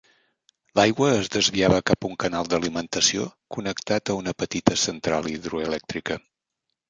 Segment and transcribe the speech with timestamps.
[0.77, 6.19] L'aigua es desviava cap a un canal d'alimentació connectat a una petita central hidroelèctrica.